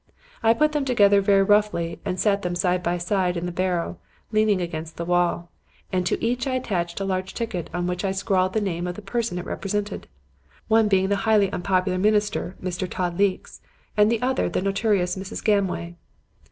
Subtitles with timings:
[0.41, 3.99] I put them together very roughly and sat them side by side in the barrow,
[4.31, 5.51] leaning against the wall;
[5.93, 8.87] and to each I attached a large ticket on which I had scrawled the name
[8.87, 10.07] of the person it represented;
[10.67, 12.89] one being the highly unpopular minister, Mr.
[12.89, 13.61] Todd Leeks,
[13.95, 15.43] and the other the notorious Mrs.
[15.43, 15.93] Gamway.